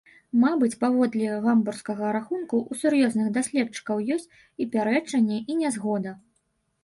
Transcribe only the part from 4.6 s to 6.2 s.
і пярэчанні, і нязгода.